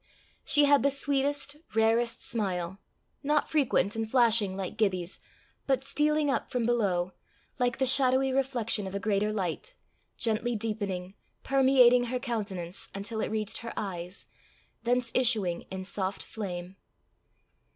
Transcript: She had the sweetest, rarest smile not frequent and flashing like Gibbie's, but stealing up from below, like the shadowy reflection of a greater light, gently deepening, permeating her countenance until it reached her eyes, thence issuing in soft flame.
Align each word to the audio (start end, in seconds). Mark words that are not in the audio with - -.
She 0.43 0.65
had 0.65 0.81
the 0.81 0.89
sweetest, 0.89 1.57
rarest 1.75 2.23
smile 2.23 2.79
not 3.21 3.47
frequent 3.51 3.95
and 3.95 4.09
flashing 4.09 4.57
like 4.57 4.75
Gibbie's, 4.75 5.19
but 5.67 5.83
stealing 5.83 6.27
up 6.27 6.49
from 6.49 6.65
below, 6.65 7.11
like 7.59 7.77
the 7.77 7.85
shadowy 7.85 8.33
reflection 8.33 8.87
of 8.87 8.95
a 8.95 8.99
greater 8.99 9.31
light, 9.31 9.75
gently 10.17 10.55
deepening, 10.55 11.13
permeating 11.43 12.05
her 12.05 12.17
countenance 12.17 12.89
until 12.95 13.21
it 13.21 13.29
reached 13.29 13.57
her 13.59 13.73
eyes, 13.77 14.25
thence 14.85 15.11
issuing 15.13 15.67
in 15.69 15.85
soft 15.85 16.23
flame. 16.23 16.77